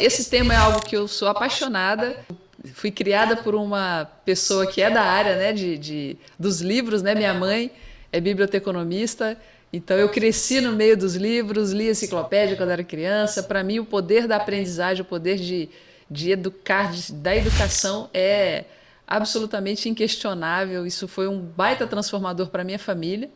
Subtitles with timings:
[0.00, 2.16] esse tema é algo que eu sou apaixonada.
[2.74, 7.14] Fui criada por uma pessoa que é da área né, de, de dos livros, né?
[7.14, 7.70] Minha mãe
[8.12, 9.38] é biblioteconomista,
[9.72, 13.42] então eu cresci no meio dos livros, li enciclopédia quando era criança.
[13.42, 15.68] Para mim, o poder da aprendizagem, o poder de,
[16.10, 18.64] de educar, de, da educação é
[19.06, 20.86] absolutamente inquestionável.
[20.86, 23.30] Isso foi um baita transformador para minha família.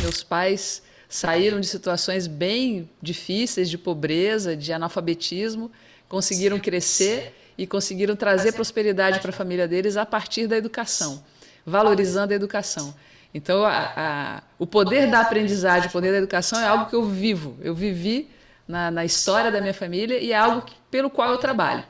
[0.00, 5.70] Meus pais saíram de situações bem difíceis, de pobreza, de analfabetismo,
[6.10, 11.22] conseguiram crescer e conseguiram trazer prosperidade para a família deles a partir da educação,
[11.64, 12.92] valorizando a educação.
[13.32, 17.04] Então, a, a, o poder da aprendizagem, o poder da educação é algo que eu
[17.04, 18.28] vivo, eu vivi
[18.66, 21.84] na, na história da minha família e é algo que, pelo qual eu trabalho.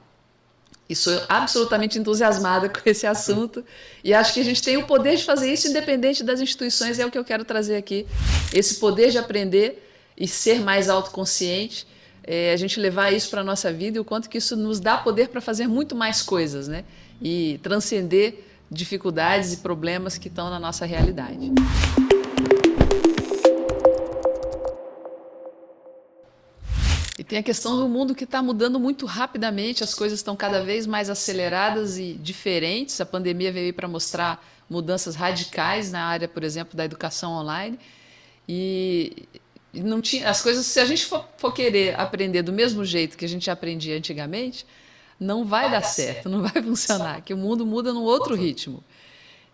[0.87, 3.64] E sou absolutamente entusiasmada com esse assunto
[4.05, 7.06] e acho que a gente tem o poder de fazer isso independente das instituições, é
[7.06, 8.06] o que eu quero trazer aqui.
[8.52, 11.86] Esse poder de aprender e ser mais autoconsciente,
[12.33, 14.78] é, a gente levar isso para a nossa vida e o quanto que isso nos
[14.78, 16.84] dá poder para fazer muito mais coisas, né?
[17.20, 21.51] E transcender dificuldades e problemas que estão na nossa realidade.
[27.19, 30.62] E tem a questão do mundo que está mudando muito rapidamente, as coisas estão cada
[30.62, 33.01] vez mais aceleradas e diferentes.
[33.01, 37.77] A pandemia veio para mostrar mudanças radicais na área, por exemplo, da educação online.
[38.48, 39.27] E
[39.73, 43.25] não tinha as coisas, se a gente for, for querer aprender do mesmo jeito que
[43.25, 44.67] a gente aprendia antigamente,
[45.19, 48.83] não vai dar certo, não vai funcionar, que o mundo muda num outro ritmo.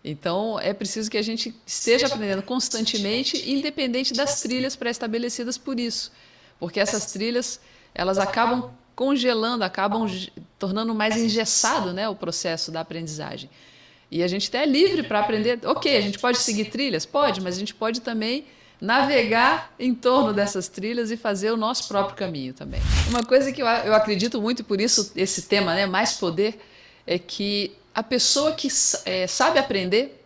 [0.03, 6.11] Então, é preciso que a gente esteja aprendendo constantemente, independente das trilhas pré-estabelecidas por isso.
[6.59, 7.59] Porque essas trilhas,
[7.93, 10.07] elas acabam congelando, acabam
[10.57, 13.49] tornando mais engessado né, o processo da aprendizagem.
[14.09, 15.59] E a gente até é livre para aprender.
[15.65, 17.05] Ok, a gente pode seguir trilhas?
[17.05, 18.45] Pode, mas a gente pode também
[18.79, 22.79] navegar em torno dessas trilhas e fazer o nosso próprio caminho também.
[23.09, 26.59] Uma coisa que eu, eu acredito muito, e por isso esse tema, né, mais poder,
[27.05, 28.67] é que a pessoa que
[29.05, 30.23] é, sabe aprender,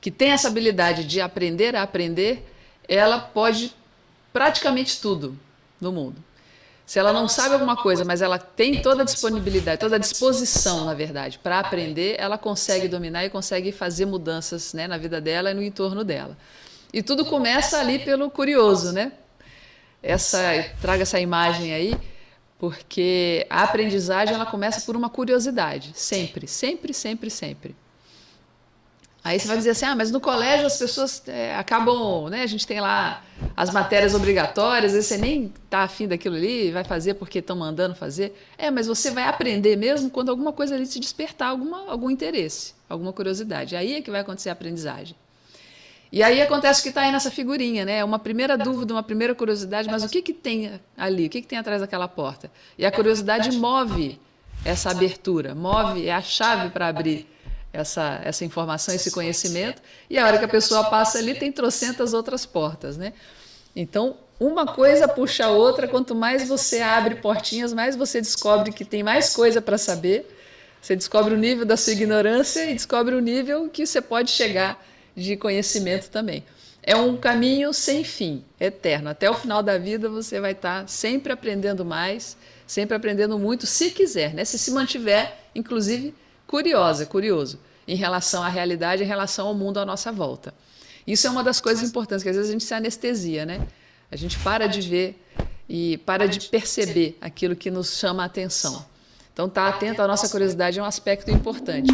[0.00, 2.48] que tem essa habilidade de aprender a aprender,
[2.88, 3.74] ela pode
[4.32, 5.38] praticamente tudo
[5.80, 6.16] no mundo.
[6.86, 10.84] Se ela não sabe alguma coisa, mas ela tem toda a disponibilidade, toda a disposição,
[10.84, 15.50] na verdade, para aprender, ela consegue dominar e consegue fazer mudanças né, na vida dela
[15.50, 16.36] e no entorno dela.
[16.92, 19.12] E tudo começa ali pelo curioso, né?
[20.02, 20.40] Essa,
[20.80, 21.96] traga essa imagem aí,
[22.58, 27.76] porque a aprendizagem ela começa por uma curiosidade, sempre, sempre, sempre, sempre.
[29.24, 32.42] Aí você vai dizer assim, ah, mas no colégio as pessoas é, acabam, né?
[32.42, 33.22] A gente tem lá
[33.56, 38.36] as matérias obrigatórias, você nem está afim daquilo ali, vai fazer porque estão mandando fazer.
[38.58, 42.74] É, mas você vai aprender mesmo quando alguma coisa ali te despertar alguma, algum interesse,
[42.88, 43.76] alguma curiosidade.
[43.76, 45.14] Aí é que vai acontecer a aprendizagem.
[46.12, 48.04] E aí acontece o que está aí nessa figurinha, né?
[48.04, 51.26] Uma primeira dúvida, uma primeira curiosidade, mas o que, que tem ali?
[51.26, 52.52] O que, que tem atrás daquela porta?
[52.76, 54.20] E a curiosidade move
[54.62, 57.26] essa abertura, move, é a chave para abrir
[57.72, 59.80] essa, essa informação, esse conhecimento,
[60.10, 63.14] e a hora que a pessoa passa ali tem trocentas outras portas, né?
[63.74, 68.84] Então, uma coisa puxa a outra, quanto mais você abre portinhas, mais você descobre que
[68.84, 70.28] tem mais coisa para saber,
[70.78, 74.91] você descobre o nível da sua ignorância e descobre o nível que você pode chegar
[75.14, 76.44] de conhecimento também.
[76.82, 79.10] É um caminho sem fim, eterno.
[79.10, 82.36] Até o final da vida você vai estar sempre aprendendo mais,
[82.66, 84.44] sempre aprendendo muito, se quiser, né?
[84.44, 86.12] Se se mantiver, inclusive,
[86.46, 90.52] curiosa, curioso, em relação à realidade, em relação ao mundo à nossa volta.
[91.06, 93.66] Isso é uma das coisas importantes, que às vezes a gente se anestesia, né?
[94.10, 95.22] A gente para de ver
[95.68, 98.84] e para de perceber aquilo que nos chama a atenção.
[99.32, 101.90] Então, estar tá atento à nossa curiosidade é um aspecto importante.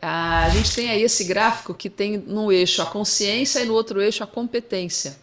[0.00, 4.00] A gente tem aí esse gráfico que tem no eixo a consciência e no outro
[4.00, 5.16] eixo a competência.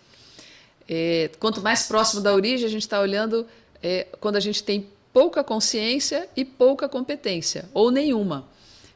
[0.88, 3.46] É, quanto mais próximo da origem, a gente está olhando
[3.82, 8.48] é, quando a gente tem pouca consciência e pouca competência, ou nenhuma.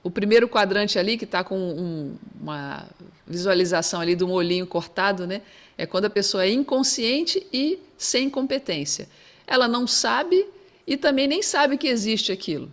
[0.04, 2.88] O primeiro quadrante ali, que está com um, uma
[3.26, 5.42] visualização ali do molinho cortado, né,
[5.78, 9.08] é quando a pessoa é inconsciente e sem competência.
[9.46, 10.46] Ela não sabe
[10.88, 12.72] e também nem sabe que existe aquilo.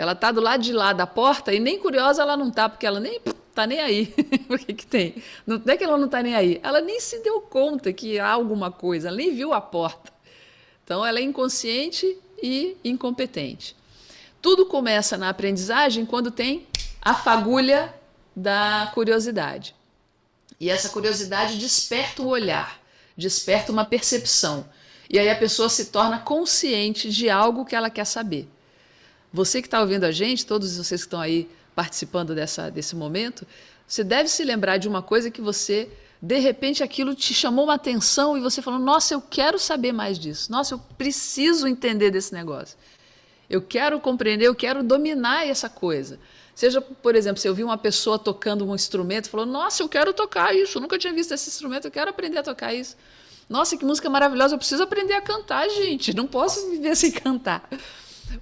[0.00, 2.86] Ela está do lado de lá da porta e nem curiosa ela não está, porque
[2.86, 3.20] ela nem
[3.50, 4.14] está nem aí.
[4.48, 5.22] o que, que tem?
[5.46, 8.30] Não é que ela não está nem aí, ela nem se deu conta que há
[8.30, 10.10] alguma coisa, ela nem viu a porta.
[10.82, 13.76] Então ela é inconsciente e incompetente.
[14.40, 16.66] Tudo começa na aprendizagem quando tem
[17.02, 17.94] a fagulha
[18.34, 19.76] da curiosidade.
[20.58, 22.80] E essa curiosidade desperta o olhar,
[23.14, 24.64] desperta uma percepção.
[25.10, 28.48] E aí a pessoa se torna consciente de algo que ela quer saber.
[29.32, 33.46] Você que está ouvindo a gente, todos vocês que estão aí participando dessa, desse momento,
[33.86, 35.88] você deve se lembrar de uma coisa que você
[36.22, 40.18] de repente aquilo te chamou uma atenção e você falou: Nossa, eu quero saber mais
[40.18, 40.50] disso.
[40.52, 42.76] Nossa, eu preciso entender desse negócio.
[43.48, 46.18] Eu quero compreender, eu quero dominar essa coisa.
[46.54, 49.88] Seja, por exemplo, se eu vi uma pessoa tocando um instrumento e falou: Nossa, eu
[49.88, 52.96] quero tocar isso, eu nunca tinha visto esse instrumento, eu quero aprender a tocar isso.
[53.48, 57.68] Nossa, que música maravilhosa, eu preciso aprender a cantar, gente, não posso viver sem cantar.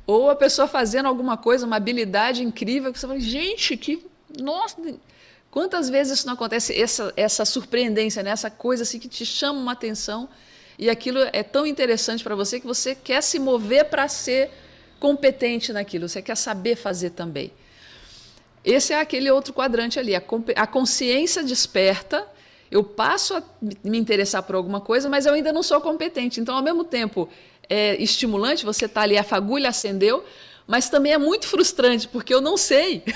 [0.06, 4.06] Ou a pessoa fazendo alguma coisa, uma habilidade incrível, que você fala: Gente, que.
[4.38, 4.76] Nossa,
[5.50, 6.78] quantas vezes isso não acontece?
[6.78, 8.30] Essa, essa surpreendência, né?
[8.30, 10.28] essa coisa assim que te chama uma atenção
[10.78, 14.50] e aquilo é tão interessante para você que você quer se mover para ser
[15.00, 17.52] competente naquilo, você quer saber fazer também.
[18.64, 20.22] Esse é aquele outro quadrante ali, a,
[20.56, 22.26] a consciência desperta.
[22.70, 23.42] Eu passo a
[23.82, 26.38] me interessar por alguma coisa, mas eu ainda não sou competente.
[26.38, 27.28] Então, ao mesmo tempo,
[27.68, 30.24] é estimulante, você está ali, a fagulha acendeu,
[30.66, 33.02] mas também é muito frustrante, porque eu não sei.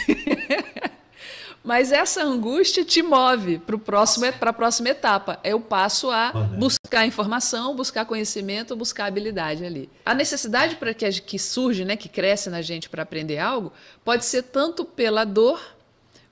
[1.65, 5.39] Mas essa angústia te move para a próxima etapa.
[5.45, 9.89] Eu passo a buscar informação, buscar conhecimento, buscar habilidade ali.
[10.05, 13.73] A necessidade para que, que surge, né, que cresce na gente para aprender algo,
[14.05, 15.61] pode ser tanto pela dor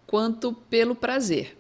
[0.04, 1.56] quanto pelo prazer.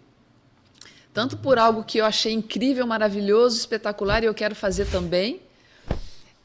[1.14, 5.40] Tanto por algo que eu achei incrível, maravilhoso, espetacular e eu quero fazer também,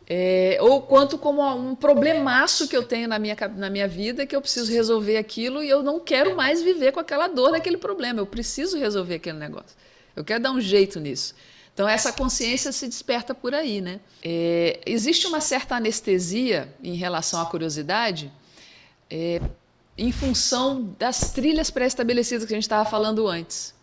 [0.07, 4.35] é, ou quanto como um problemaço que eu tenho na minha, na minha vida, que
[4.35, 8.19] eu preciso resolver aquilo e eu não quero mais viver com aquela dor daquele problema.
[8.19, 9.75] Eu preciso resolver aquele negócio.
[10.15, 11.33] Eu quero dar um jeito nisso.
[11.73, 13.81] Então, essa consciência se desperta por aí.
[13.81, 13.99] Né?
[14.23, 18.31] É, existe uma certa anestesia em relação à curiosidade
[19.09, 19.41] é,
[19.97, 23.73] em função das trilhas pré-estabelecidas que a gente estava falando antes.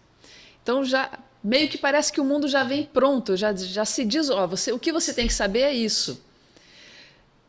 [0.63, 1.11] Então, já
[1.43, 4.73] meio que parece que o mundo já vem pronto, já, já se diz, ó, você,
[4.73, 6.23] o que você tem que saber é isso.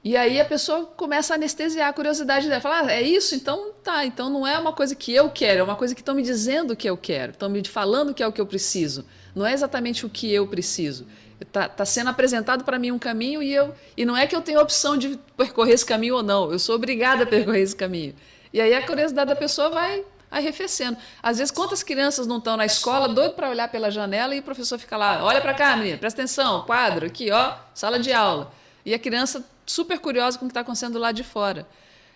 [0.03, 3.35] E aí a pessoa começa a anestesiar a curiosidade dela, fala, ah, é isso?
[3.35, 6.13] Então tá, então não é uma coisa que eu quero, é uma coisa que estão
[6.13, 9.05] me dizendo que eu quero, estão me falando que é o que eu preciso.
[9.33, 11.07] Não é exatamente o que eu preciso.
[11.39, 14.41] Está tá sendo apresentado para mim um caminho e eu e não é que eu
[14.41, 18.13] tenho opção de percorrer esse caminho ou não, eu sou obrigada a percorrer esse caminho.
[18.51, 20.97] E aí a curiosidade da pessoa vai arrefecendo.
[21.21, 24.43] Às vezes, quantas crianças não estão na escola, doido para olhar pela janela e o
[24.43, 28.51] professor fica lá, olha para cá, menina, presta atenção, quadro, aqui, ó, sala de aula.
[28.85, 31.67] E a criança super curiosa com o que está acontecendo lá de fora.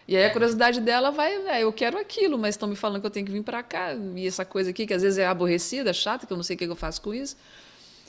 [0.07, 3.07] E aí a curiosidade dela vai, é, eu quero aquilo, mas estão me falando que
[3.07, 5.93] eu tenho que vir para cá, e essa coisa aqui que às vezes é aborrecida,
[5.93, 7.35] chata, que eu não sei o que eu faço com isso.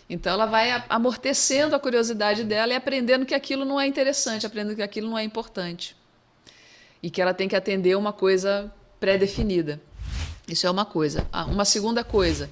[0.09, 4.77] Então ela vai amortecendo a curiosidade dela e aprendendo que aquilo não é interessante, aprendendo
[4.77, 5.95] que aquilo não é importante.
[7.03, 9.81] E que ela tem que atender uma coisa pré-definida.
[10.49, 11.29] Isso é uma coisa.
[11.31, 12.51] Ah, uma segunda coisa.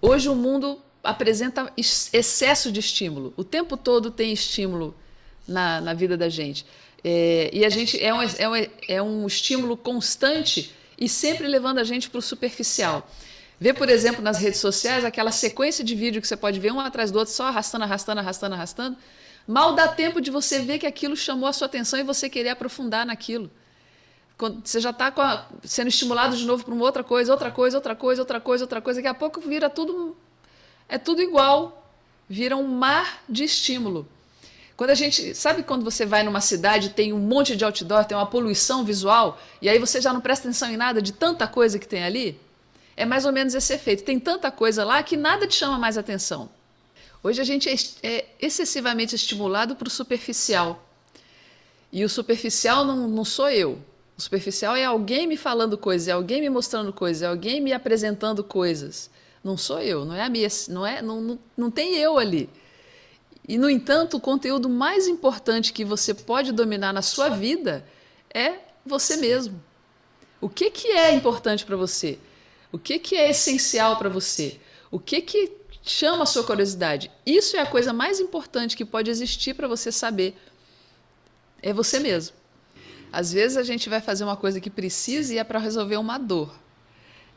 [0.00, 3.34] Hoje o mundo apresenta excesso de estímulo.
[3.36, 4.94] O tempo todo tem estímulo
[5.46, 6.64] na, na vida da gente.
[7.02, 11.78] É, e a gente é um, é, um, é um estímulo constante e sempre levando
[11.78, 13.08] a gente para o superficial.
[13.58, 16.80] Vê, por exemplo, nas redes sociais aquela sequência de vídeo que você pode ver um
[16.80, 18.96] atrás do outro, só arrastando, arrastando, arrastando, arrastando.
[19.46, 22.50] Mal dá tempo de você ver que aquilo chamou a sua atenção e você querer
[22.50, 23.50] aprofundar naquilo.
[24.38, 27.94] Quando você já está sendo estimulado de novo para uma outra coisa, outra coisa, outra
[27.94, 30.16] coisa, outra coisa, outra coisa, daqui a pouco vira tudo.
[30.88, 31.82] É tudo igual.
[32.28, 34.06] Vira um mar de estímulo.
[34.76, 35.34] Quando a gente.
[35.34, 39.40] Sabe quando você vai numa cidade, tem um monte de outdoor, tem uma poluição visual,
[39.62, 42.38] e aí você já não presta atenção em nada de tanta coisa que tem ali?
[42.94, 44.04] É mais ou menos esse efeito.
[44.04, 46.50] Tem tanta coisa lá que nada te chama mais atenção.
[47.22, 50.82] Hoje a gente é, é excessivamente estimulado para o superficial.
[51.90, 53.80] E o superficial não, não sou eu.
[54.16, 57.72] O superficial é alguém me falando coisas, é alguém me mostrando coisas, é alguém me
[57.72, 59.10] apresentando coisas.
[59.44, 62.48] Não sou eu, não é a minha, não é, não, não, não tem eu ali.
[63.46, 67.84] E no entanto, o conteúdo mais importante que você pode dominar na sua vida
[68.32, 68.54] é
[68.84, 69.62] você mesmo.
[70.40, 72.18] O que que é importante para você?
[72.72, 74.58] O que que é essencial para você?
[74.90, 77.10] O que que chama a sua curiosidade?
[77.24, 80.36] Isso é a coisa mais importante que pode existir para você saber.
[81.62, 82.34] É você mesmo.
[83.12, 86.18] Às vezes a gente vai fazer uma coisa que precisa e é para resolver uma
[86.18, 86.54] dor.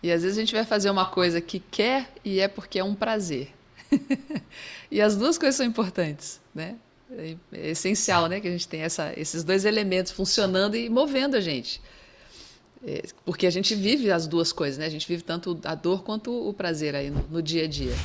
[0.02, 2.84] E às vezes a gente vai fazer uma coisa que quer e é porque é
[2.84, 3.50] um prazer.
[4.90, 6.76] e as duas coisas são importantes, né?
[7.12, 7.36] É,
[7.70, 11.82] essencial, né, que a gente tenha essa, esses dois elementos funcionando e movendo a gente.
[12.86, 14.86] É, porque a gente vive as duas coisas, né?
[14.86, 17.96] A gente vive tanto a dor quanto o prazer aí no, no dia a dia.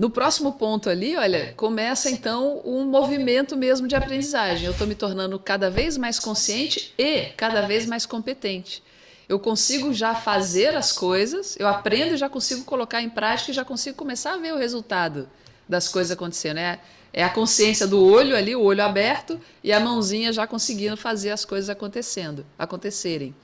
[0.00, 4.64] No próximo ponto ali, olha, começa então um movimento mesmo de aprendizagem.
[4.64, 8.82] Eu estou me tornando cada vez mais consciente e cada vez mais competente.
[9.28, 13.54] Eu consigo já fazer as coisas, eu aprendo e já consigo colocar em prática e
[13.54, 15.28] já consigo começar a ver o resultado
[15.68, 16.56] das coisas acontecendo.
[16.56, 16.80] É,
[17.12, 21.30] é a consciência do olho ali, o olho aberto, e a mãozinha já conseguindo fazer
[21.30, 23.34] as coisas acontecendo, acontecerem.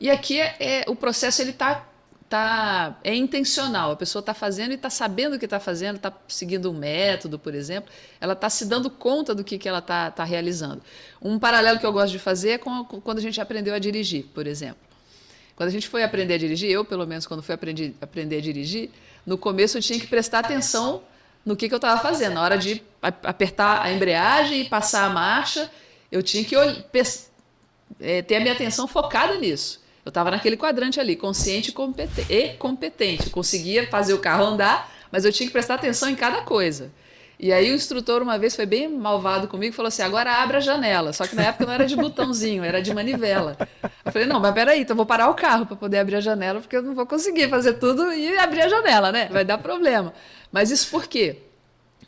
[0.00, 1.86] E aqui é, é o processo ele está
[2.28, 3.92] tá, é intencional.
[3.92, 7.38] A pessoa está fazendo e está sabendo o que está fazendo, está seguindo um método,
[7.38, 7.90] por exemplo.
[8.20, 10.82] Ela está se dando conta do que, que ela está tá realizando.
[11.20, 13.78] Um paralelo que eu gosto de fazer é com, com, quando a gente aprendeu a
[13.78, 14.78] dirigir, por exemplo.
[15.54, 18.40] Quando a gente foi aprender a dirigir, eu, pelo menos, quando fui aprender, aprender a
[18.40, 18.90] dirigir,
[19.24, 21.02] no começo eu tinha que prestar atenção
[21.44, 22.34] no que, que eu estava fazendo.
[22.34, 25.70] Na hora de apertar a embreagem e passar a marcha,
[26.12, 26.54] eu tinha que
[28.00, 29.85] é, ter a minha atenção focada nisso.
[30.06, 31.70] Eu estava naquele quadrante ali, consciente
[32.30, 33.28] e competente.
[33.28, 36.92] conseguia fazer o carro andar, mas eu tinha que prestar atenção em cada coisa.
[37.40, 40.58] E aí o instrutor uma vez foi bem malvado comigo e falou assim: agora abre
[40.58, 41.12] a janela.
[41.12, 43.58] Só que na época não era de botãozinho, era de manivela.
[44.04, 46.20] Eu falei: não, mas peraí, então eu vou parar o carro para poder abrir a
[46.20, 49.28] janela, porque eu não vou conseguir fazer tudo e abrir a janela, né?
[49.28, 50.14] Vai dar problema.
[50.52, 51.45] Mas isso por quê?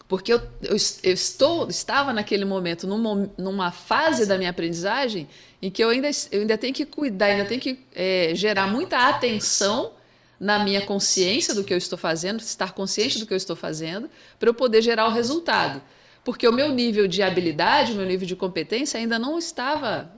[0.09, 5.29] Porque eu, eu, eu estou, estava naquele momento numa, numa fase da minha aprendizagem
[5.61, 9.07] em que eu ainda, eu ainda tenho que cuidar, ainda tenho que é, gerar muita
[9.07, 9.93] atenção
[10.41, 14.09] na minha consciência do que eu estou fazendo, estar consciente do que eu estou fazendo,
[14.39, 15.83] para eu poder gerar o resultado.
[16.25, 20.11] Porque o meu nível de habilidade, o meu nível de competência ainda não estava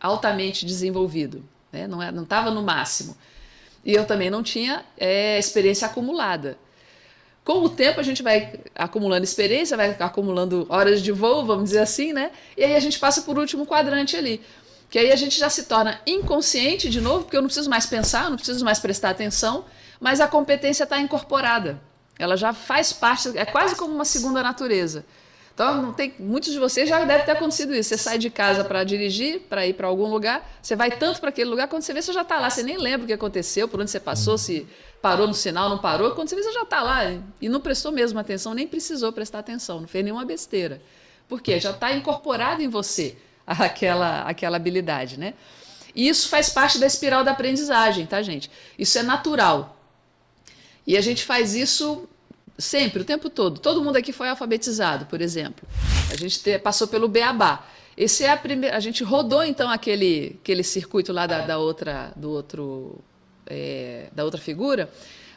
[0.00, 1.86] altamente desenvolvido, né?
[1.86, 3.16] não é, estava no máximo.
[3.84, 6.58] E eu também não tinha é, experiência acumulada.
[7.46, 11.78] Com o tempo a gente vai acumulando experiência, vai acumulando horas de voo, vamos dizer
[11.78, 12.32] assim, né?
[12.56, 14.40] E aí a gente passa por último quadrante ali.
[14.90, 17.86] Que aí a gente já se torna inconsciente de novo, porque eu não preciso mais
[17.86, 19.64] pensar, não preciso mais prestar atenção,
[20.00, 21.80] mas a competência está incorporada.
[22.18, 25.06] Ela já faz parte, é quase como uma segunda natureza.
[25.54, 27.90] Então, tem, muitos de vocês já devem ter acontecido isso.
[27.90, 31.28] Você sai de casa para dirigir, para ir para algum lugar, você vai tanto para
[31.28, 33.68] aquele lugar, quando você vê, você já está lá, você nem lembra o que aconteceu,
[33.68, 34.66] por onde você passou, se
[35.06, 36.10] parou no sinal, não parou.
[36.16, 37.04] Quando você vê, você já está lá
[37.40, 40.82] e não prestou mesmo atenção, nem precisou prestar atenção, não fez nenhuma besteira.
[41.28, 41.60] Por quê?
[41.60, 45.34] Já está incorporado em você aquela, aquela habilidade, né?
[45.94, 48.50] E isso faz parte da espiral da aprendizagem, tá, gente?
[48.76, 49.80] Isso é natural.
[50.84, 52.08] E a gente faz isso
[52.58, 53.60] sempre, o tempo todo.
[53.60, 55.66] Todo mundo aqui foi alfabetizado, por exemplo.
[56.10, 57.64] A gente te, passou pelo beabá.
[57.96, 58.76] Esse é a primeira.
[58.76, 62.98] A gente rodou então aquele, aquele circuito lá da, da outra, do outro,
[63.46, 64.90] é, da outra figura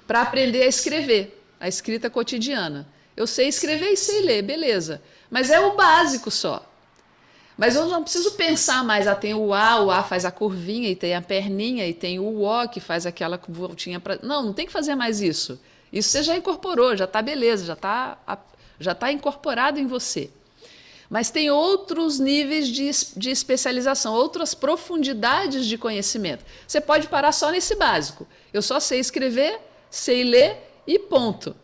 [0.07, 2.87] para aprender a escrever, a escrita cotidiana.
[3.15, 5.01] Eu sei escrever e sei ler, beleza.
[5.29, 6.65] Mas é o básico só.
[7.57, 10.89] Mas eu não preciso pensar mais, ah, tem o A, o A faz a curvinha,
[10.89, 14.17] e tem a perninha, e tem o O que faz aquela voltinha para.
[14.23, 15.59] Não, não tem que fazer mais isso.
[15.91, 18.17] Isso você já incorporou, já está beleza, já está
[18.79, 20.31] já tá incorporado em você.
[21.09, 26.45] Mas tem outros níveis de, de especialização, outras profundidades de conhecimento.
[26.67, 28.27] Você pode parar só nesse básico.
[28.53, 31.55] Eu só sei escrever, sei ler e ponto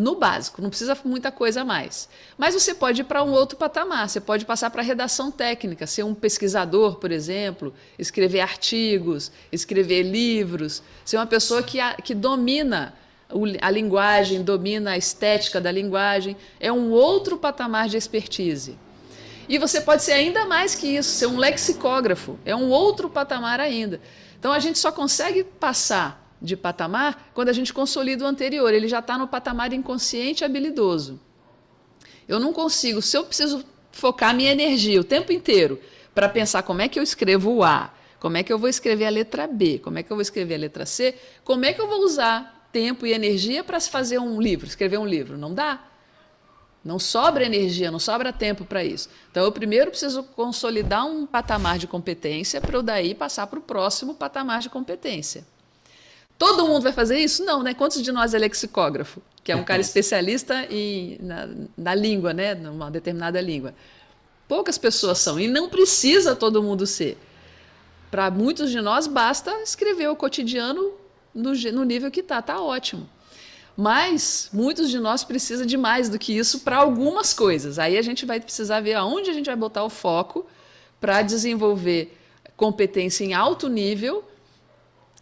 [0.00, 2.08] no básico, não precisa muita coisa a mais.
[2.38, 6.04] Mas você pode ir para um outro patamar, você pode passar para redação técnica, ser
[6.04, 12.94] um pesquisador, por exemplo, escrever artigos, escrever livros, ser uma pessoa que, que domina
[13.60, 18.76] a linguagem, domina a estética da linguagem, é um outro patamar de expertise.
[19.48, 23.58] E você pode ser ainda mais que isso, ser um lexicógrafo, é um outro patamar
[23.58, 24.00] ainda.
[24.38, 28.72] Então a gente só consegue passar de patamar quando a gente consolida o anterior.
[28.72, 31.20] Ele já está no patamar inconsciente e habilidoso.
[32.28, 35.80] Eu não consigo, se eu preciso focar minha energia o tempo inteiro
[36.14, 39.06] para pensar como é que eu escrevo o A, como é que eu vou escrever
[39.06, 41.80] a letra B, como é que eu vou escrever a letra C, como é que
[41.80, 45.36] eu vou usar tempo e energia para fazer um livro, escrever um livro?
[45.36, 45.80] Não dá.
[46.82, 49.08] Não sobra energia, não sobra tempo para isso.
[49.30, 53.62] Então, eu primeiro preciso consolidar um patamar de competência para eu daí passar para o
[53.62, 55.44] próximo patamar de competência.
[56.38, 57.44] Todo mundo vai fazer isso?
[57.44, 57.74] Não, né?
[57.74, 59.20] Quantos de nós é lexicógrafo?
[59.44, 62.54] Que é um cara especialista em, na, na língua, né?
[62.54, 63.74] Numa determinada língua.
[64.48, 65.38] Poucas pessoas são.
[65.38, 67.18] E não precisa todo mundo ser.
[68.10, 70.94] Para muitos de nós, basta escrever o cotidiano
[71.34, 72.38] no, no nível que está.
[72.38, 73.08] Está ótimo.
[73.76, 77.78] Mas muitos de nós precisam de mais do que isso para algumas coisas.
[77.78, 80.46] Aí a gente vai precisar ver aonde a gente vai botar o foco
[81.00, 82.16] para desenvolver
[82.56, 84.24] competência em alto nível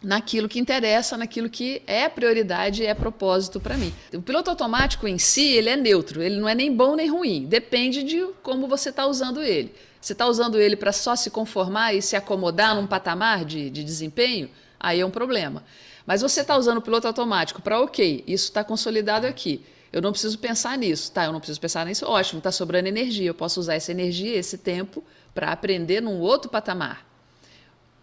[0.01, 3.93] naquilo que interessa, naquilo que é prioridade e é propósito para mim.
[4.13, 7.45] O piloto automático em si, ele é neutro, ele não é nem bom nem ruim,
[7.45, 9.73] depende de como você está usando ele.
[10.01, 13.83] Você está usando ele para só se conformar e se acomodar num patamar de, de
[13.83, 14.49] desempenho,
[14.79, 15.63] aí é um problema.
[16.05, 19.63] Mas você está usando o piloto automático para, ok, isso está consolidado aqui.
[19.91, 21.25] Eu não preciso pensar nisso, tá?
[21.25, 23.27] Eu não preciso pensar nisso, ótimo, está sobrando energia.
[23.27, 25.03] Eu posso usar essa energia, esse tempo,
[25.33, 27.05] para aprender num outro patamar.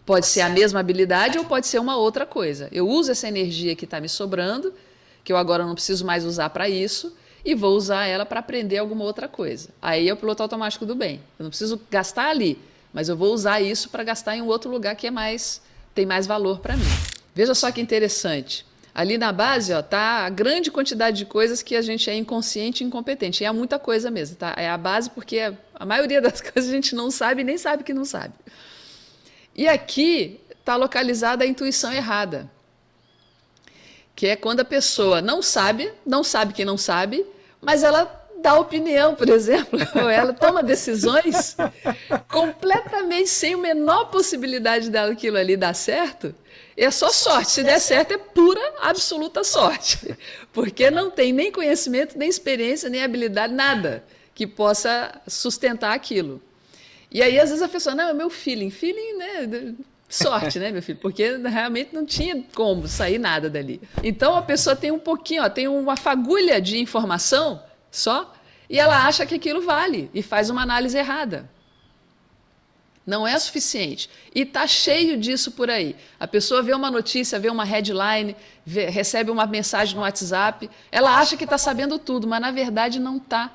[0.05, 2.69] Pode ser a mesma habilidade ou pode ser uma outra coisa.
[2.71, 4.73] Eu uso essa energia que está me sobrando,
[5.23, 8.77] que eu agora não preciso mais usar para isso, e vou usar ela para aprender
[8.77, 9.69] alguma outra coisa.
[9.81, 11.21] Aí é o piloto automático do bem.
[11.37, 12.59] Eu não preciso gastar ali,
[12.93, 15.61] mas eu vou usar isso para gastar em um outro lugar que é mais
[15.93, 17.16] tem mais valor para mim.
[17.37, 18.65] Veja só que interessante.
[18.95, 22.83] Ali na base ó, tá a grande quantidade de coisas que a gente é inconsciente
[22.83, 23.43] e incompetente.
[23.43, 24.35] E é muita coisa mesmo.
[24.37, 24.55] Tá?
[24.57, 27.83] É a base porque a maioria das coisas a gente não sabe e nem sabe
[27.83, 28.33] que não sabe.
[29.55, 32.49] E aqui está localizada a intuição errada.
[34.15, 37.23] Que é quando a pessoa não sabe, não sabe que não sabe,
[37.61, 39.79] mas ela dá opinião, por exemplo,
[40.09, 41.55] ela toma decisões
[42.29, 46.33] completamente sem a menor possibilidade dela aquilo ali dar certo.
[46.75, 47.51] É só sorte.
[47.51, 50.15] Se der certo, é pura, absoluta sorte.
[50.53, 54.03] Porque não tem nem conhecimento, nem experiência, nem habilidade, nada
[54.35, 56.39] que possa sustentar aquilo.
[57.09, 58.69] E aí, às vezes, a pessoa, não, é meu feeling.
[58.69, 59.75] Feeling, né?
[60.07, 60.99] Sorte, né, meu filho?
[60.99, 63.81] Porque realmente não tinha como sair nada dali.
[64.01, 67.61] Então a pessoa tem um pouquinho, ó, tem uma fagulha de informação
[67.97, 68.33] só,
[68.69, 71.49] e ela acha que aquilo vale e faz uma análise errada.
[73.05, 74.09] Não é suficiente.
[74.35, 75.95] E está cheio disso por aí.
[76.19, 78.35] A pessoa vê uma notícia, vê uma headline,
[78.65, 82.99] vê, recebe uma mensagem no WhatsApp, ela acha que está sabendo tudo, mas na verdade
[82.99, 83.53] não está.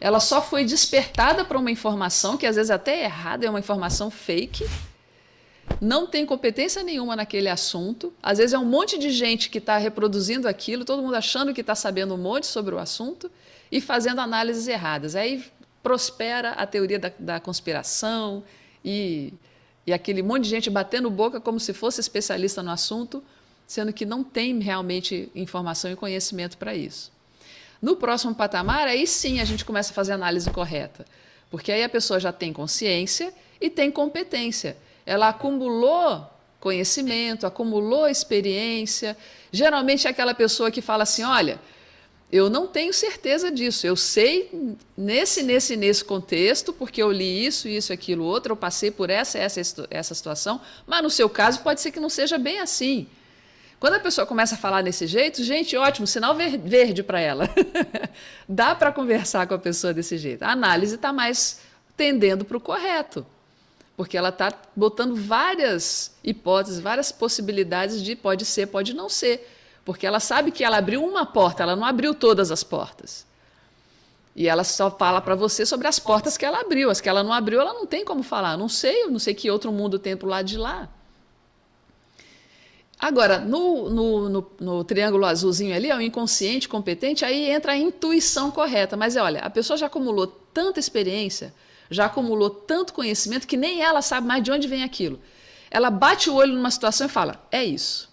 [0.00, 3.60] Ela só foi despertada para uma informação que às vezes até é errada, é uma
[3.60, 4.68] informação fake,
[5.80, 8.12] não tem competência nenhuma naquele assunto.
[8.20, 11.60] Às vezes é um monte de gente que está reproduzindo aquilo, todo mundo achando que
[11.60, 13.30] está sabendo um monte sobre o assunto
[13.70, 15.14] e fazendo análises erradas.
[15.14, 15.44] Aí
[15.82, 18.42] prospera a teoria da, da conspiração
[18.84, 19.32] e,
[19.86, 23.22] e aquele monte de gente batendo boca como se fosse especialista no assunto,
[23.66, 27.12] sendo que não tem realmente informação e conhecimento para isso.
[27.80, 31.06] No próximo patamar, aí sim a gente começa a fazer análise correta,
[31.50, 34.76] porque aí a pessoa já tem consciência e tem competência.
[35.06, 36.28] Ela acumulou
[36.60, 39.16] conhecimento, acumulou experiência.
[39.50, 41.58] Geralmente é aquela pessoa que fala assim: olha,
[42.32, 43.86] eu não tenho certeza disso.
[43.86, 48.90] Eu sei nesse, nesse, nesse contexto, porque eu li isso, isso, aquilo, outro, eu passei
[48.90, 52.60] por essa, essa, essa situação, mas no seu caso pode ser que não seja bem
[52.60, 53.08] assim.
[53.80, 57.48] Quando a pessoa começa a falar desse jeito, gente, ótimo, sinal verde para ela.
[58.46, 60.42] Dá para conversar com a pessoa desse jeito.
[60.42, 61.60] A análise está mais
[61.96, 63.26] tendendo para o correto,
[63.96, 69.48] porque ela está botando várias hipóteses, várias possibilidades de pode ser, pode não ser.
[69.84, 73.26] Porque ela sabe que ela abriu uma porta, ela não abriu todas as portas.
[74.34, 76.90] E ela só fala para você sobre as portas que ela abriu.
[76.90, 78.56] As que ela não abriu, ela não tem como falar.
[78.56, 80.88] Não sei, não sei que outro mundo tem para o lado de lá.
[82.98, 87.76] Agora, no, no, no, no, triângulo azulzinho ali, é o inconsciente competente, aí entra a
[87.76, 88.96] intuição correta.
[88.96, 91.54] Mas olha, a pessoa já acumulou tanta experiência,
[91.90, 95.18] já acumulou tanto conhecimento que nem ela sabe mais de onde vem aquilo.
[95.70, 98.09] Ela bate o olho numa situação e fala: é isso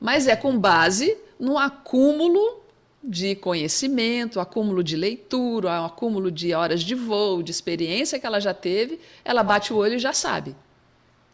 [0.00, 2.62] mas é com base no acúmulo
[3.02, 8.52] de conhecimento, acúmulo de leitura, acúmulo de horas de voo, de experiência que ela já
[8.52, 10.54] teve, ela bate o olho e já sabe.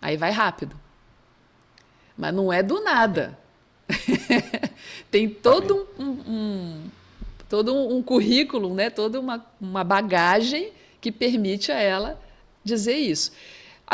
[0.01, 0.77] Aí vai rápido.
[2.17, 3.39] Mas não é do nada.
[5.11, 6.85] Tem todo um, um,
[7.49, 8.91] todo um currículo, né?
[8.91, 12.21] toda uma, uma bagagem que permite a ela
[12.63, 13.33] dizer isso.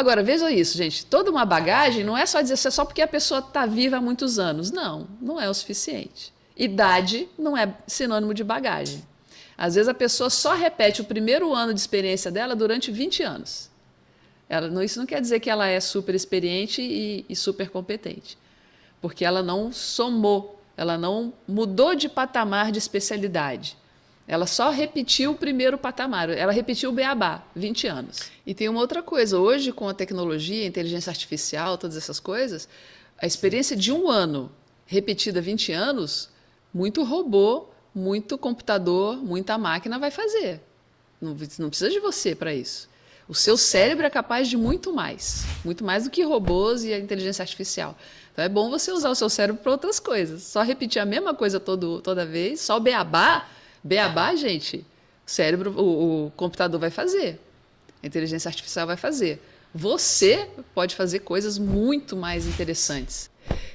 [0.01, 1.05] Agora, veja isso, gente.
[1.05, 4.01] Toda uma bagagem não é só dizer é só porque a pessoa está viva há
[4.01, 4.71] muitos anos.
[4.71, 6.33] Não, não é o suficiente.
[6.57, 9.07] Idade não é sinônimo de bagagem.
[9.59, 13.69] Às vezes a pessoa só repete o primeiro ano de experiência dela durante 20 anos.
[14.49, 18.39] Ela, isso não quer dizer que ela é super experiente e, e super competente,
[19.03, 23.77] porque ela não somou, ela não mudou de patamar de especialidade.
[24.31, 28.31] Ela só repetiu o primeiro patamar, ela repetiu o beabá, 20 anos.
[28.47, 32.69] E tem uma outra coisa, hoje com a tecnologia, inteligência artificial, todas essas coisas,
[33.19, 34.49] a experiência de um ano
[34.87, 36.31] repetida 20 anos,
[36.73, 40.61] muito robô, muito computador, muita máquina vai fazer.
[41.21, 42.89] Não, não precisa de você para isso.
[43.29, 46.99] O seu cérebro é capaz de muito mais, muito mais do que robôs e a
[47.01, 47.99] inteligência artificial.
[48.33, 50.45] Então é bom você usar o seu cérebro para outras coisas.
[50.45, 53.49] Só repetir a mesma coisa todo, toda vez, só o beabá,
[53.83, 54.79] Beabá, gente,
[55.27, 57.41] o cérebro, o, o computador vai fazer.
[58.03, 59.43] A inteligência artificial vai fazer.
[59.75, 63.31] Você pode fazer coisas muito mais interessantes.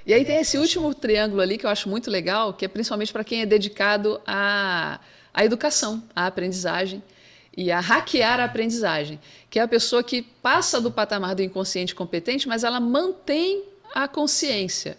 [0.05, 3.11] E aí tem esse último triângulo ali que eu acho muito legal, que é principalmente
[3.11, 4.99] para quem é dedicado à,
[5.33, 7.01] à educação, à aprendizagem
[7.57, 11.95] e a hackear a aprendizagem, que é a pessoa que passa do patamar do inconsciente
[11.95, 13.63] competente, mas ela mantém
[13.93, 14.97] a consciência.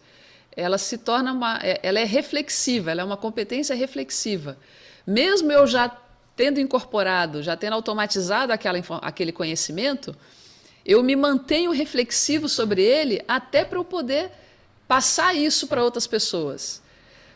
[0.57, 4.57] Ela se torna uma, é, ela é reflexiva, ela é uma competência reflexiva.
[5.07, 5.95] Mesmo eu já
[6.35, 10.14] tendo incorporado, já tendo automatizado aquela, aquele conhecimento,
[10.85, 14.31] eu me mantenho reflexivo sobre ele até para eu poder
[14.87, 16.83] passar isso para outras pessoas.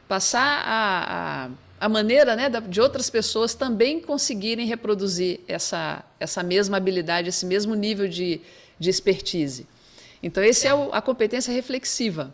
[0.07, 1.47] Passar a,
[1.81, 7.47] a, a maneira né, de outras pessoas também conseguirem reproduzir essa, essa mesma habilidade, esse
[7.47, 8.41] mesmo nível de,
[8.79, 9.67] de expertise.
[10.23, 12.33] Então, esse é o, a competência reflexiva.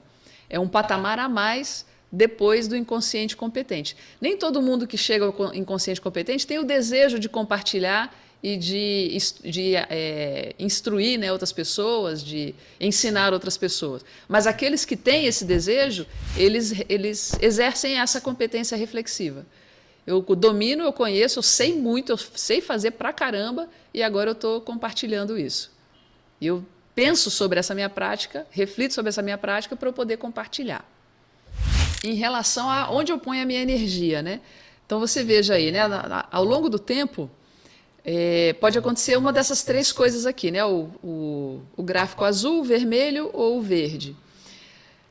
[0.50, 3.96] É um patamar a mais depois do inconsciente competente.
[4.20, 9.16] Nem todo mundo que chega ao inconsciente competente tem o desejo de compartilhar e de,
[9.42, 14.04] de é, instruir né, outras pessoas, de ensinar outras pessoas.
[14.28, 19.44] Mas aqueles que têm esse desejo, eles, eles exercem essa competência reflexiva.
[20.06, 24.34] Eu domino, eu conheço, eu sei muito, eu sei fazer pra caramba e agora eu
[24.34, 25.72] estou compartilhando isso.
[26.40, 26.64] Eu
[26.94, 30.84] penso sobre essa minha prática, reflito sobre essa minha prática para eu poder compartilhar.
[32.02, 34.40] Em relação a onde eu ponho a minha energia, né?
[34.84, 35.80] Então você veja aí, né?
[36.30, 37.30] Ao longo do tempo,
[38.04, 40.64] é, pode acontecer uma dessas três coisas aqui, né?
[40.64, 44.16] O, o, o gráfico azul, vermelho ou verde.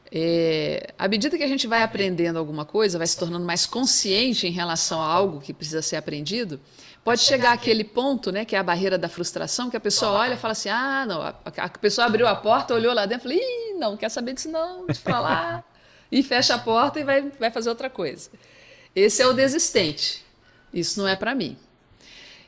[0.09, 4.47] É, à medida que a gente vai aprendendo alguma coisa, vai se tornando mais consciente
[4.47, 6.57] em relação a algo que precisa ser aprendido,
[7.03, 10.35] pode chegar aquele ponto, né, que é a barreira da frustração, que a pessoa olha
[10.35, 13.35] e fala assim: ah, não, a, a pessoa abriu a porta, olhou lá dentro e
[13.35, 15.63] falou: ih, não, quer saber disso não, pra lá.
[16.15, 18.29] E fecha a porta e vai, vai fazer outra coisa.
[18.95, 20.23] Esse é o desistente.
[20.73, 21.57] Isso não é para mim.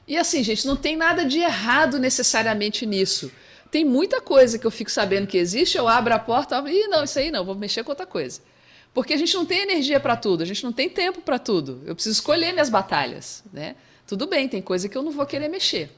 [0.08, 3.30] E assim, gente, não tem nada de errado necessariamente nisso.
[3.70, 7.04] Tem muita coisa que eu fico sabendo que existe, eu abro a porta e não,
[7.04, 8.40] isso aí não, vou mexer com outra coisa.
[8.94, 11.82] Porque a gente não tem energia para tudo, a gente não tem tempo para tudo.
[11.86, 13.76] Eu preciso escolher minhas batalhas, né?
[14.08, 15.92] Tudo bem, tem coisa que eu não vou querer mexer.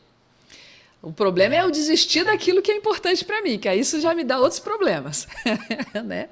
[1.04, 4.16] O problema é eu desistir daquilo que é importante para mim, que aí isso já
[4.16, 5.28] me dá outros problemas,
[6.04, 6.30] né?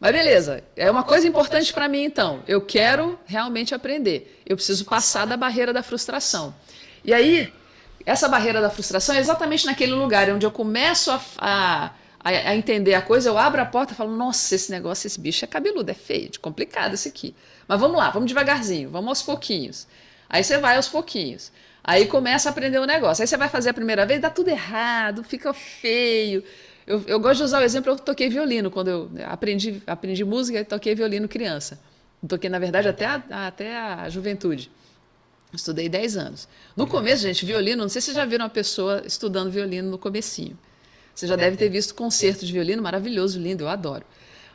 [0.00, 2.42] Mas beleza, é uma coisa importante para mim então.
[2.48, 4.40] Eu quero realmente aprender.
[4.46, 6.54] Eu preciso passar da barreira da frustração.
[7.04, 7.52] E aí,
[8.06, 11.92] essa barreira da frustração é exatamente naquele lugar onde eu começo a, a,
[12.24, 15.44] a, entender a coisa, eu abro a porta e falo, nossa, esse negócio, esse bicho
[15.44, 17.34] é cabeludo, é feio, complicado esse aqui.
[17.68, 19.86] Mas vamos lá, vamos devagarzinho, vamos aos pouquinhos.
[20.30, 21.52] Aí você vai aos pouquinhos.
[21.84, 23.22] Aí começa a aprender o negócio.
[23.22, 26.42] Aí você vai fazer a primeira vez, dá tudo errado, fica feio.
[26.90, 30.58] Eu, eu gosto de usar o exemplo, eu toquei violino quando eu aprendi, aprendi música
[30.58, 31.78] e toquei violino criança.
[32.26, 34.68] Toquei, na verdade, até a, até a juventude.
[35.54, 36.48] Estudei 10 anos.
[36.76, 39.98] No começo, gente, violino, não sei se vocês já viram uma pessoa estudando violino no
[39.98, 40.58] comecinho.
[41.14, 44.04] Você já deve ter visto concerto de violino maravilhoso, lindo, eu adoro.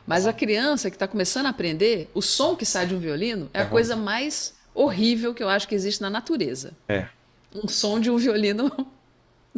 [0.06, 3.48] Mas a criança que está começando a aprender, o som que sai de um violino
[3.54, 6.72] é a coisa mais horrível que eu acho que existe na natureza.
[6.86, 7.06] É.
[7.54, 8.70] Um som de um violino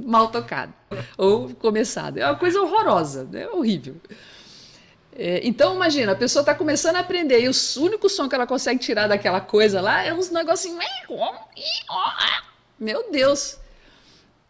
[0.05, 0.73] mal tocado
[1.17, 2.19] ou começado.
[2.19, 3.97] É uma coisa horrorosa, é horrível.
[5.13, 8.47] É, então, imagina, a pessoa está começando a aprender e o único som que ela
[8.47, 10.79] consegue tirar daquela coisa lá é uns negocinhos.
[12.79, 13.59] Meu Deus!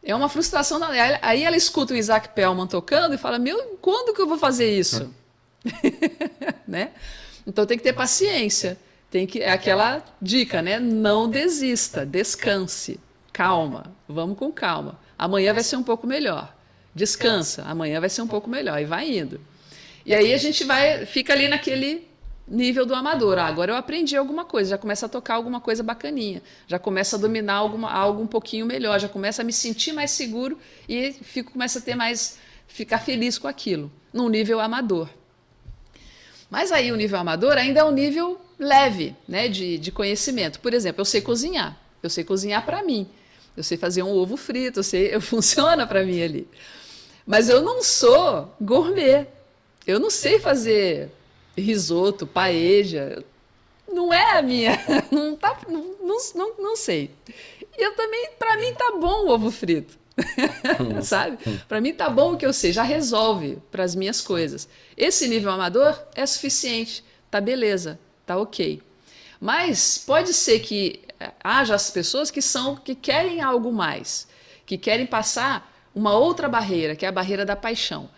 [0.02, 0.78] É uma frustração.
[1.22, 4.70] Aí ela escuta o Isaac Pellman tocando e fala: Meu, quando que eu vou fazer
[4.78, 5.12] isso?
[6.68, 6.92] né?
[7.46, 8.78] Então tem que ter paciência.
[9.10, 10.78] Tem que é aquela dica, né?
[10.78, 13.00] Não desista, descanse,
[13.32, 14.98] calma, vamos com calma.
[15.18, 16.54] Amanhã vai ser um pouco melhor.
[16.94, 19.40] Descansa, amanhã vai ser um pouco melhor e vai indo.
[20.06, 22.08] E aí a gente vai, fica ali naquele
[22.46, 23.38] nível do amador.
[23.38, 27.16] Ah, agora eu aprendi alguma coisa, já começa a tocar alguma coisa bacaninha, já começa
[27.16, 31.12] a dominar alguma, algo um pouquinho melhor, já começa a me sentir mais seguro e
[31.12, 35.08] fico, começa a ter mais, ficar feliz com aquilo, num nível amador.
[36.50, 40.60] Mas aí o nível amador ainda é um nível leve né, de, de conhecimento.
[40.60, 43.06] Por exemplo, eu sei cozinhar, eu sei cozinhar para mim,
[43.56, 46.48] eu sei fazer um ovo frito, eu sei, eu, funciona para mim ali.
[47.26, 49.26] Mas eu não sou gourmet,
[49.86, 51.10] eu não sei fazer
[51.56, 53.22] risoto, paeja.
[53.90, 54.78] Não é a minha.
[55.10, 55.96] Não, tá, não,
[56.34, 57.10] não, não sei.
[57.76, 59.98] Eu também, para mim, tá bom o ovo frito.
[61.02, 61.38] Sabe?
[61.66, 64.68] Para mim tá bom o que eu sei, já resolve para as minhas coisas.
[64.96, 68.82] Esse nível amador é suficiente, tá beleza, tá ok.
[69.40, 71.00] Mas pode ser que
[71.42, 74.28] haja as pessoas que são que querem algo mais,
[74.64, 78.08] que querem passar uma outra barreira, que é a barreira da paixão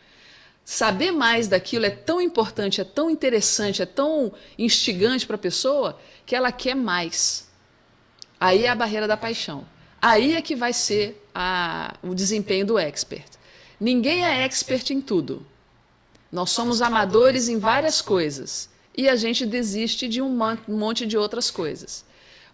[0.71, 5.99] saber mais daquilo é tão importante, é tão interessante, é tão instigante para a pessoa
[6.25, 7.49] que ela quer mais.
[8.39, 9.67] Aí é a barreira da paixão.
[10.01, 13.33] Aí é que vai ser a, o desempenho do expert.
[13.81, 15.45] Ninguém é expert em tudo.
[16.31, 20.31] Nós somos amadores em várias coisas e a gente desiste de um
[20.69, 22.05] monte de outras coisas.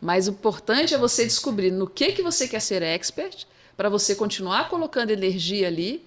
[0.01, 4.15] Mas o importante é você descobrir no que, que você quer ser expert para você
[4.15, 6.05] continuar colocando energia ali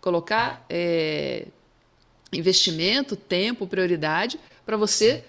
[0.00, 1.46] colocar é,
[2.32, 5.24] investimento, tempo, prioridade para você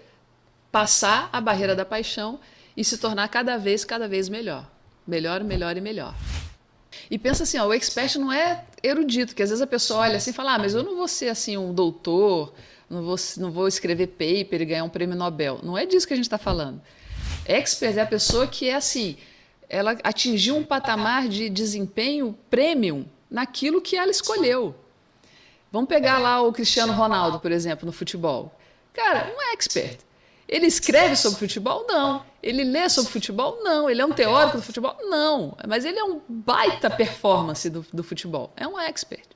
[0.71, 2.39] passar a barreira da paixão
[2.77, 4.69] e se tornar cada vez, cada vez melhor.
[5.07, 6.15] Melhor, melhor e melhor.
[7.09, 10.17] E pensa assim, ó, o expert não é erudito, que às vezes a pessoa olha
[10.17, 12.53] assim e fala, ah, mas eu não vou ser assim um doutor,
[12.89, 15.59] não vou, não vou escrever paper e ganhar um prêmio Nobel.
[15.63, 16.81] Não é disso que a gente está falando.
[17.49, 19.17] Expert é a pessoa que é assim,
[19.67, 24.75] ela atingiu um patamar de desempenho premium naquilo que ela escolheu.
[25.71, 28.53] Vamos pegar lá o Cristiano Ronaldo, por exemplo, no futebol.
[28.93, 29.99] Cara, um expert.
[30.47, 31.85] Ele escreve sobre futebol?
[31.87, 32.23] Não.
[32.41, 33.59] Ele lê sobre futebol?
[33.63, 33.89] Não.
[33.89, 34.95] Ele é um teórico do futebol?
[35.01, 35.57] Não.
[35.67, 38.51] Mas ele é um baita performance do, do futebol.
[38.55, 39.27] É um expert.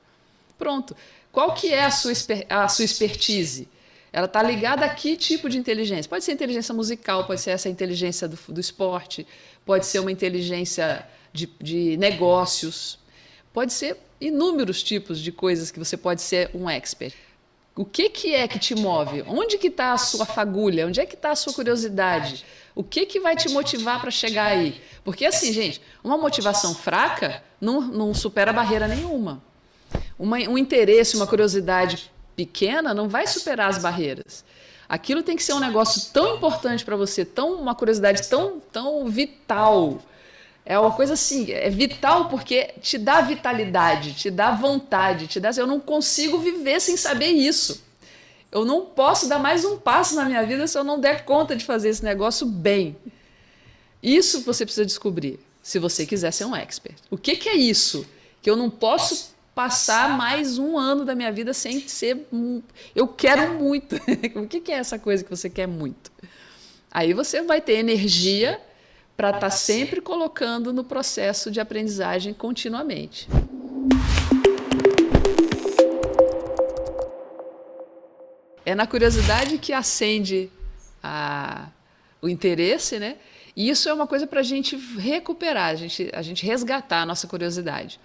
[0.56, 0.96] Pronto.
[1.32, 2.12] Qual que é a sua,
[2.48, 3.68] a sua expertise?
[4.14, 6.08] Ela está ligada a que tipo de inteligência?
[6.08, 9.26] Pode ser inteligência musical, pode ser essa inteligência do, do esporte,
[9.66, 12.96] pode ser uma inteligência de, de negócios,
[13.52, 17.12] pode ser inúmeros tipos de coisas que você pode ser um expert.
[17.74, 19.24] O que, que é que te move?
[19.26, 20.86] Onde que está a sua fagulha?
[20.86, 22.44] Onde é que está a sua curiosidade?
[22.72, 24.80] O que, que vai te motivar para chegar aí?
[25.02, 29.42] Porque assim, gente, uma motivação fraca não, não supera barreira nenhuma.
[30.16, 34.44] Uma, um interesse, uma curiosidade pequena não vai superar as barreiras.
[34.88, 39.06] Aquilo tem que ser um negócio tão importante para você, tão uma curiosidade tão, tão
[39.06, 40.00] vital,
[40.66, 45.50] é uma coisa assim, é vital porque te dá vitalidade, te dá vontade, te dá.
[45.54, 47.84] Eu não consigo viver sem saber isso.
[48.50, 51.54] Eu não posso dar mais um passo na minha vida se eu não der conta
[51.54, 52.96] de fazer esse negócio bem.
[54.02, 56.96] Isso você precisa descobrir, se você quiser ser um expert.
[57.10, 58.06] O que, que é isso?
[58.40, 62.26] Que eu não posso passar mais um ano da minha vida sem ser.
[62.94, 63.96] Eu quero muito.
[64.34, 66.10] o que, é essa coisa que você quer muito?
[66.90, 68.60] Aí você vai ter energia
[69.16, 73.28] para estar tá sempre colocando no processo de aprendizagem continuamente.
[78.66, 80.50] É na curiosidade que acende
[81.02, 81.68] a,
[82.20, 83.16] o interesse, né?
[83.54, 87.06] E isso é uma coisa para a gente recuperar, a gente, a gente resgatar a
[87.06, 88.00] nossa curiosidade.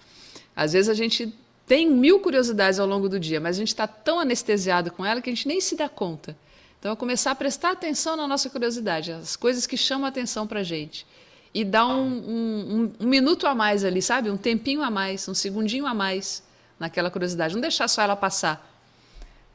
[0.59, 1.33] Às vezes a gente
[1.65, 5.21] tem mil curiosidades ao longo do dia, mas a gente está tão anestesiado com ela
[5.21, 6.35] que a gente nem se dá conta.
[6.77, 10.45] Então, é começar a prestar atenção na nossa curiosidade, as coisas que chamam a atenção
[10.45, 11.07] para a gente.
[11.53, 14.29] E dar um, um, um, minuto a mais ali, sabe?
[14.29, 16.43] Um tempinho a mais, um segundinho a mais
[16.77, 17.53] naquela curiosidade.
[17.53, 18.69] Não deixar só ela passar.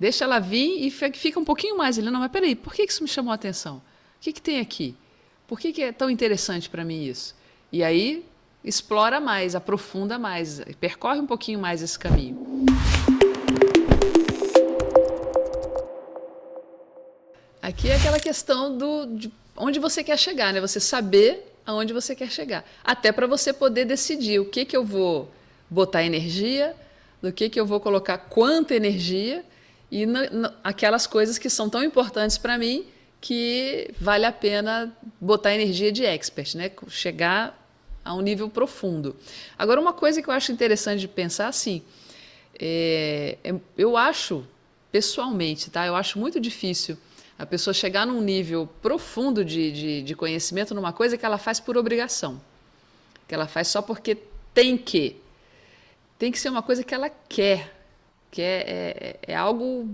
[0.00, 2.10] Deixa ela vir e fica um pouquinho mais ali.
[2.10, 3.76] Não, mas peraí, por que isso me chamou a atenção?
[3.76, 3.82] O
[4.22, 4.96] que, que tem aqui?
[5.46, 7.34] Por que, que é tão interessante para mim isso?
[7.70, 8.24] E aí,
[8.64, 12.64] explora mais, aprofunda mais, percorre um pouquinho mais esse caminho.
[17.60, 20.60] Aqui é aquela questão do de onde você quer chegar, né?
[20.60, 22.64] Você saber aonde você quer chegar.
[22.82, 25.30] Até para você poder decidir o que, que eu vou
[25.70, 26.74] botar energia,
[27.22, 29.44] do que, que eu vou colocar quanta energia
[29.90, 32.84] e na, na, aquelas coisas que são tão importantes para mim
[33.20, 36.70] que vale a pena botar energia de expert, né?
[36.88, 37.63] Chegar
[38.04, 39.16] a um nível profundo.
[39.58, 41.82] Agora, uma coisa que eu acho interessante de pensar, assim,
[42.58, 44.44] é, é, eu acho,
[44.92, 45.86] pessoalmente, tá?
[45.86, 46.96] Eu acho muito difícil
[47.38, 51.58] a pessoa chegar num nível profundo de, de, de, conhecimento numa coisa que ela faz
[51.58, 52.40] por obrigação,
[53.26, 54.16] que ela faz só porque
[54.52, 55.20] tem que.
[56.16, 57.74] Tem que ser uma coisa que ela quer,
[58.30, 59.88] que é, é, é algo.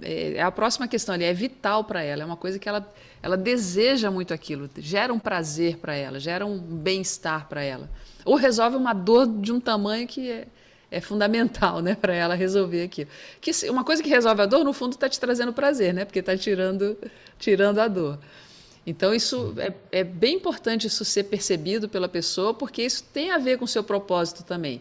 [0.00, 2.88] É, é, a próxima questão ali, é vital para ela, é uma coisa que ela,
[3.22, 7.90] ela deseja muito aquilo, gera um prazer para ela, gera um bem-estar para ela.
[8.24, 10.46] Ou resolve uma dor de um tamanho que é,
[10.90, 13.10] é fundamental, né, para ela resolver aquilo.
[13.40, 16.20] Que uma coisa que resolve a dor, no fundo, está te trazendo prazer, né, porque
[16.20, 16.96] está tirando,
[17.38, 18.18] tirando a dor.
[18.86, 23.38] Então isso é, é bem importante isso ser percebido pela pessoa, porque isso tem a
[23.38, 24.80] ver com o seu propósito também.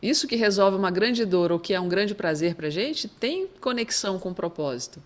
[0.00, 3.08] Isso que resolve uma grande dor ou que é um grande prazer para a gente
[3.08, 5.02] tem conexão com o propósito.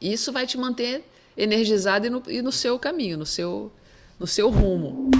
[0.00, 1.02] Isso vai te manter
[1.36, 3.72] energizado e no, e no seu caminho, no seu,
[4.20, 5.10] no seu rumo.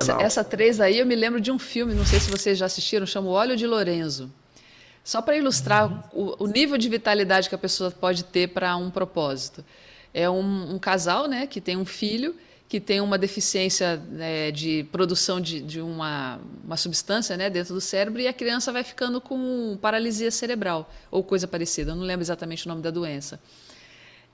[0.00, 2.66] Essa, essa três aí eu me lembro de um filme, não sei se vocês já
[2.66, 4.30] assistiram, chama O Óleo de Lorenzo.
[5.02, 8.90] Só para ilustrar o, o, nível de vitalidade que a pessoa pode ter para um
[8.90, 9.64] propósito.
[10.12, 12.34] É um, um, casal né, que tem um filho
[12.68, 17.80] que tem uma deficiência né, de produção de, de uma, uma substância né, dentro do
[17.80, 21.92] cérebro e a criança vai ficando com paralisia cerebral ou coisa parecida.
[21.92, 23.38] Eu não lembro exatamente o nome da doença.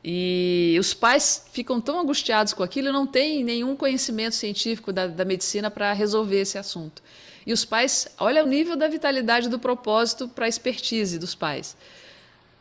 [0.03, 5.25] E os pais ficam tão angustiados com aquilo não têm nenhum conhecimento científico da, da
[5.25, 7.03] medicina para resolver esse assunto.
[7.47, 11.77] E os pais, olha o nível da vitalidade do propósito para a expertise dos pais.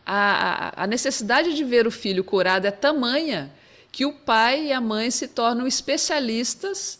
[0.06, 3.52] A, a, a necessidade de ver o filho curado é tamanha
[3.92, 7.00] que o pai e a mãe se tornam especialistas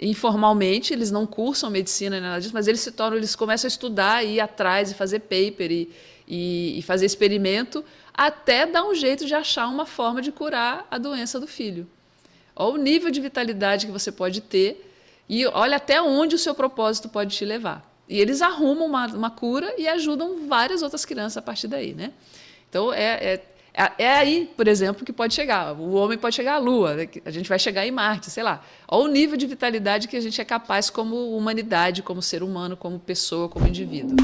[0.00, 3.70] informalmente, eles não cursam medicina nem nada disso, mas eles se tornam, eles começam a
[3.70, 5.90] estudar, ir atrás e fazer paper e,
[6.26, 10.98] e, e fazer experimento até dar um jeito de achar uma forma de curar a
[10.98, 11.88] doença do filho.
[12.54, 14.84] Olha o nível de vitalidade que você pode ter
[15.28, 17.88] e olha até onde o seu propósito pode te levar.
[18.08, 22.12] E eles arrumam uma, uma cura e ajudam várias outras crianças a partir daí, né?
[22.68, 23.44] Então, é, é,
[23.78, 25.72] É, é aí, por exemplo, que pode chegar.
[25.78, 27.08] O homem pode chegar à Lua, né?
[27.24, 28.60] a gente vai chegar em Marte, sei lá.
[28.88, 32.76] Olha o nível de vitalidade que a gente é capaz como humanidade, como ser humano,
[32.76, 34.16] como pessoa, como indivíduo.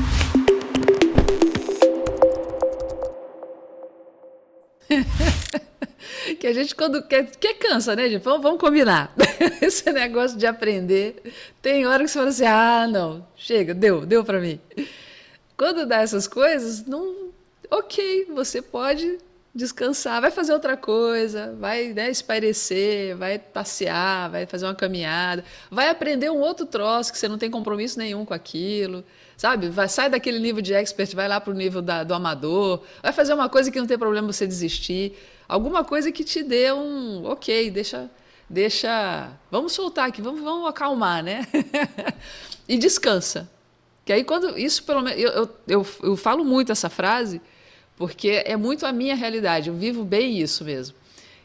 [6.40, 8.24] que a gente quando quer, quer cansa, né, gente?
[8.24, 9.14] Vamos, vamos combinar.
[9.62, 14.24] Esse negócio de aprender, tem hora que você fala assim: "Ah, não, chega, deu, deu
[14.24, 14.58] para mim".
[15.56, 17.28] Quando dá essas coisas, não,
[17.70, 19.16] OK, você pode
[19.54, 25.88] descansar, vai fazer outra coisa, vai né, espairecer, vai passear, vai fazer uma caminhada, vai
[25.88, 29.04] aprender um outro troço que você não tem compromisso nenhum com aquilo,
[29.36, 29.68] sabe?
[29.68, 33.12] Vai, sai daquele nível de expert, vai lá para o nível da, do amador, vai
[33.12, 35.16] fazer uma coisa que não tem problema você desistir,
[35.48, 38.10] alguma coisa que te dê um, ok, deixa,
[38.50, 41.46] deixa, vamos soltar aqui, vamos, vamos acalmar, né?
[42.68, 43.48] e descansa.
[44.04, 47.40] Que aí quando isso pelo menos eu, eu, eu, eu falo muito essa frase
[47.96, 50.96] porque é muito a minha realidade, eu vivo bem isso mesmo.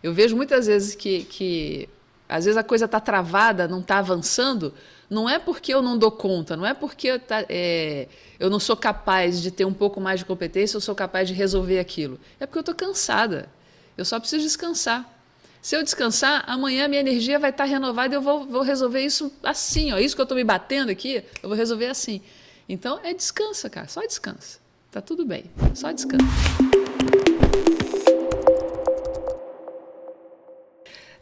[0.02, 1.90] Eu vejo muitas vezes que, que
[2.28, 4.74] às vezes a coisa está travada, não está avançando,
[5.10, 8.08] não é porque eu não dou conta, não é porque eu, tá, é,
[8.40, 11.34] eu não sou capaz de ter um pouco mais de competência, eu sou capaz de
[11.34, 12.20] resolver aquilo.
[12.40, 13.50] É porque eu estou cansada.
[13.98, 15.18] Eu só preciso descansar.
[15.62, 19.02] Se eu descansar, amanhã minha energia vai estar tá renovada e eu vou, vou resolver
[19.02, 19.92] isso assim.
[19.92, 19.98] Ó.
[19.98, 22.22] Isso que eu estou me batendo aqui, eu vou resolver assim.
[22.68, 24.60] Então é descansa, cara, só descansa.
[24.92, 26.26] Tá tudo bem, só descansa.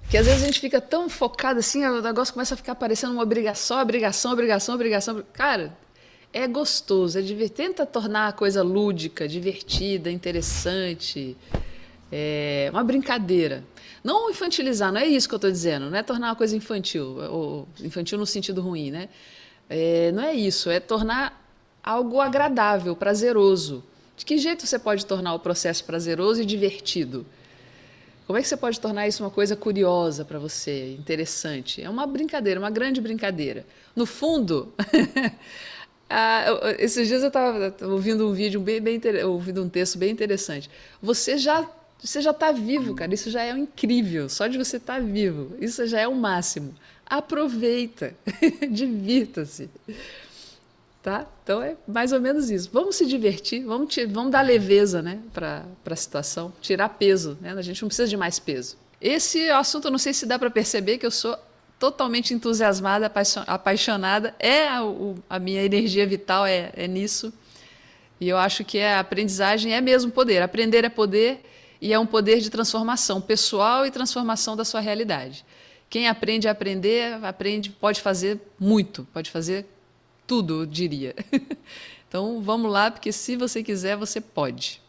[0.10, 3.12] Que às vezes a gente fica tão focado assim, o negócio começa a ficar parecendo
[3.12, 5.24] uma obrigação, obrigação, obrigação, obrigação.
[5.34, 5.78] Cara,
[6.32, 7.68] é gostoso, é divertido.
[7.68, 11.36] Tenta tornar a coisa lúdica, divertida, interessante,
[12.10, 13.66] é uma brincadeira.
[14.02, 17.18] Não infantilizar, não é isso que eu estou dizendo, não é tornar uma coisa infantil,
[17.30, 19.10] ou infantil no sentido ruim, né?
[19.70, 21.47] É, não é isso, é tornar
[21.88, 23.82] algo agradável, prazeroso.
[24.18, 27.26] De que jeito você pode tornar o processo prazeroso e divertido?
[28.26, 31.82] Como é que você pode tornar isso uma coisa curiosa para você, interessante?
[31.82, 33.66] É uma brincadeira, uma grande brincadeira.
[33.96, 34.74] No fundo,
[36.10, 36.46] ah,
[36.78, 40.70] esses dias eu estava ouvindo um vídeo bem, bem ouvindo um texto bem interessante.
[41.02, 41.66] Você já
[42.00, 43.12] você já está vivo, cara.
[43.14, 44.30] Isso já é incrível.
[44.30, 46.76] Só de você estar tá vivo, isso já é o máximo.
[47.10, 48.14] Aproveita,
[48.70, 49.70] divirta-se
[51.08, 51.26] tá?
[51.42, 52.70] Então é mais ou menos isso.
[52.74, 57.38] Vamos se divertir, vamos, vamos dar leveza né, para a situação, tirar peso.
[57.40, 57.54] Né?
[57.54, 58.76] A gente não precisa de mais peso.
[59.00, 61.38] Esse assunto, eu não sei se dá para perceber que eu sou
[61.80, 63.10] totalmente entusiasmada,
[63.48, 64.36] apaixonada.
[64.38, 64.82] É a,
[65.30, 67.32] a minha energia vital é, é nisso.
[68.20, 70.42] E eu acho que a aprendizagem é mesmo poder.
[70.42, 71.40] Aprender é poder
[71.80, 75.46] e é um poder de transformação pessoal e transformação da sua realidade.
[75.90, 79.66] Quem aprende a aprender, aprende, pode fazer muito, pode fazer
[80.28, 81.16] tudo, eu diria.
[82.10, 84.82] Então vamos lá, porque se você quiser, você pode.